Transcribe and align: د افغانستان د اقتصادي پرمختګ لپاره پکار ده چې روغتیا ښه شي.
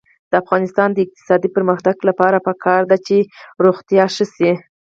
د 0.29 0.33
افغانستان 0.43 0.89
د 0.93 0.97
اقتصادي 1.05 1.49
پرمختګ 1.55 1.95
لپاره 2.09 2.37
پکار 2.47 2.81
ده 2.91 2.97
چې 3.07 3.17
روغتیا 3.65 4.05
ښه 4.15 4.25
شي. 4.35 4.51